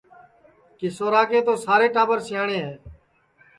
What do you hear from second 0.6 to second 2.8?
کیشورا کے تو سارے ٹاٻر سیاٹؔے ہے